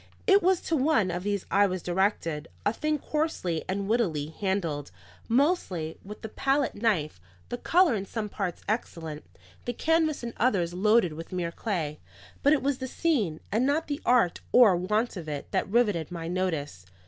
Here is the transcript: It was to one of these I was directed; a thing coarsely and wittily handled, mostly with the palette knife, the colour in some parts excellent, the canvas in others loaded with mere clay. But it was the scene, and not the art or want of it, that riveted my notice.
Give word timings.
It 0.25 0.41
was 0.41 0.61
to 0.61 0.75
one 0.75 1.11
of 1.11 1.21
these 1.21 1.45
I 1.51 1.67
was 1.67 1.83
directed; 1.83 2.47
a 2.65 2.73
thing 2.73 2.97
coarsely 2.97 3.63
and 3.69 3.87
wittily 3.87 4.29
handled, 4.29 4.89
mostly 5.27 5.99
with 6.03 6.23
the 6.23 6.29
palette 6.29 6.73
knife, 6.73 7.21
the 7.49 7.57
colour 7.59 7.93
in 7.93 8.07
some 8.07 8.27
parts 8.27 8.63
excellent, 8.67 9.23
the 9.65 9.73
canvas 9.73 10.23
in 10.23 10.33
others 10.37 10.73
loaded 10.73 11.13
with 11.13 11.31
mere 11.31 11.51
clay. 11.51 11.99
But 12.41 12.53
it 12.53 12.63
was 12.63 12.79
the 12.79 12.87
scene, 12.87 13.41
and 13.51 13.63
not 13.63 13.85
the 13.85 14.01
art 14.03 14.39
or 14.51 14.75
want 14.75 15.17
of 15.17 15.29
it, 15.29 15.51
that 15.51 15.69
riveted 15.69 16.09
my 16.11 16.27
notice. 16.27 16.87